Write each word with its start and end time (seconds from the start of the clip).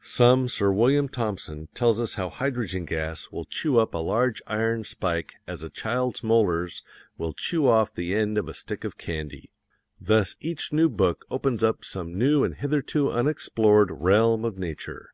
Some 0.00 0.48
Sir 0.48 0.72
William 0.72 1.06
Thomson 1.06 1.68
tells 1.74 2.00
us 2.00 2.14
how 2.14 2.30
hydrogen 2.30 2.86
gas 2.86 3.28
will 3.30 3.44
chew 3.44 3.76
up 3.76 3.92
a 3.92 3.98
large 3.98 4.40
iron 4.46 4.84
spike 4.84 5.34
as 5.46 5.62
a 5.62 5.68
child's 5.68 6.24
molars 6.24 6.82
will 7.18 7.34
chew 7.34 7.68
off 7.68 7.92
the 7.94 8.14
end 8.14 8.38
of 8.38 8.48
a 8.48 8.54
stick 8.54 8.84
of 8.84 8.96
candy. 8.96 9.50
Thus 10.00 10.34
each 10.40 10.72
new 10.72 10.88
book 10.88 11.26
opens 11.30 11.62
up 11.62 11.84
some 11.84 12.16
new 12.16 12.42
and 12.42 12.54
hitherto 12.54 13.10
unexplored 13.10 13.90
realm 13.92 14.46
of 14.46 14.56
nature. 14.56 15.10